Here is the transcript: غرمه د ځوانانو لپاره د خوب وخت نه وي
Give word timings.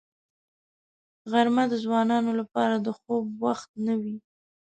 غرمه 1.31 1.63
د 1.69 1.73
ځوانانو 1.83 2.31
لپاره 2.39 2.75
د 2.77 2.87
خوب 2.99 3.25
وخت 3.45 3.69
نه 3.85 3.93
وي 4.01 4.15